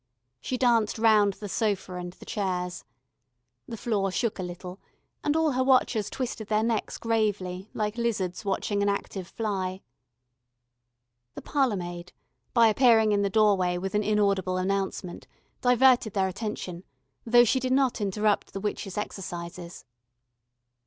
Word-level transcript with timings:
She 0.39 0.57
danced 0.57 0.97
round 0.97 1.33
the 1.33 1.47
sofa 1.47 1.93
and 1.95 2.13
the 2.13 2.25
chairs. 2.25 2.83
The 3.67 3.77
floor 3.77 4.09
shook 4.11 4.39
a 4.39 4.41
little, 4.41 4.79
and 5.23 5.35
all 5.37 5.51
her 5.51 5.63
watchers 5.63 6.09
twisted 6.09 6.47
their 6.47 6.63
necks 6.63 6.97
gravely, 6.97 7.69
like 7.75 7.99
lizards 7.99 8.43
watching 8.43 8.81
an 8.81 8.89
active 8.89 9.27
fly. 9.27 9.83
The 11.35 11.43
parlour 11.43 11.75
maid, 11.75 12.13
by 12.51 12.67
appearing 12.67 13.11
in 13.11 13.21
the 13.21 13.29
doorway 13.29 13.77
with 13.77 13.93
an 13.93 14.01
inaudible 14.01 14.57
announcement, 14.57 15.27
diverted 15.61 16.13
their 16.13 16.27
attention, 16.27 16.83
though 17.23 17.45
she 17.45 17.59
did 17.59 17.71
not 17.71 18.01
interrupt 18.01 18.53
the 18.53 18.59
witch's 18.59 18.97
exercises. 18.97 19.85